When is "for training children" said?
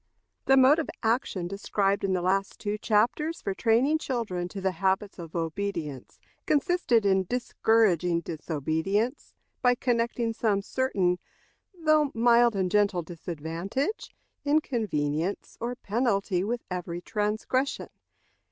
3.39-4.47